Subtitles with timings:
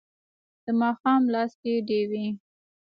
[0.63, 2.25] د ماښام لاس کې ډیوې